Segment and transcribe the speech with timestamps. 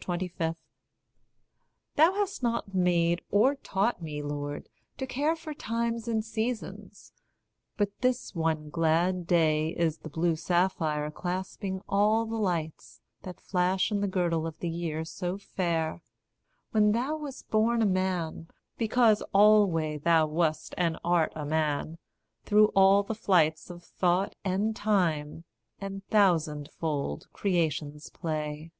[0.00, 0.54] 25.
[1.96, 7.12] Thou hast not made, or taught me, Lord, to care For times and seasons
[7.76, 13.90] but this one glad day Is the blue sapphire clasping all the lights That flash
[13.90, 16.02] in the girdle of the year so fair
[16.70, 18.46] When thou wast born a man,
[18.76, 21.98] because alway Thou wast and art a man,
[22.44, 25.42] through all the flights Of thought, and time,
[25.80, 28.70] and thousandfold creation's play.